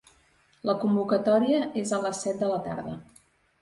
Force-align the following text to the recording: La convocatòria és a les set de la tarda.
La 0.69 0.75
convocatòria 0.85 1.61
és 1.85 1.95
a 1.97 2.03
les 2.09 2.27
set 2.27 2.45
de 2.45 2.53
la 2.57 2.61
tarda. 2.71 3.01